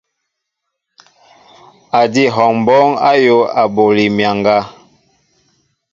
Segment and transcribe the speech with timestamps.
[1.99, 4.57] Adi hɔŋɓɔɔŋ ayōō aɓoli myaŋga.